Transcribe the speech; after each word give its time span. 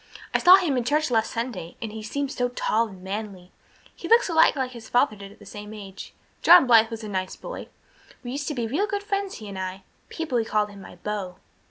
"I 0.33 0.39
saw 0.39 0.55
him 0.55 0.77
in 0.77 0.83
church 0.83 1.11
last 1.11 1.29
Sunday 1.29 1.77
and 1.79 1.91
he 1.91 2.01
seemed 2.01 2.31
so 2.31 2.49
tall 2.49 2.87
and 2.87 3.03
manly. 3.03 3.51
He 3.95 4.07
looks 4.07 4.29
a 4.29 4.33
lot 4.33 4.55
like 4.55 4.71
his 4.71 4.89
father 4.89 5.15
did 5.15 5.31
at 5.31 5.37
the 5.37 5.45
same 5.45 5.75
age. 5.75 6.15
John 6.41 6.65
Blythe 6.65 6.89
was 6.89 7.03
a 7.03 7.07
nice 7.07 7.35
boy. 7.35 7.67
We 8.23 8.31
used 8.31 8.47
to 8.47 8.55
be 8.55 8.65
real 8.65 8.87
good 8.87 9.03
friends, 9.03 9.35
he 9.35 9.47
and 9.47 9.59
I. 9.59 9.83
People 10.09 10.43
called 10.43 10.71
him 10.71 10.81
my 10.81 10.95
beau." 10.95 11.35